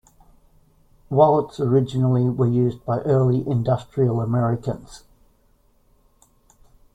[1.11, 5.03] Wallets originally were used by early Industrial Americans.